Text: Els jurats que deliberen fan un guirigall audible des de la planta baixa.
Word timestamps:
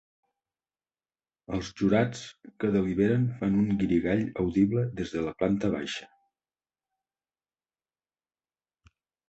Els 1.57 1.67
jurats 1.81 2.23
que 2.63 2.69
deliberen 2.77 3.27
fan 3.43 3.59
un 3.65 3.69
guirigall 3.83 4.25
audible 4.45 4.87
des 5.03 5.15
de 5.19 5.23
la 5.29 5.37
planta 5.43 5.73
baixa. 5.77 6.11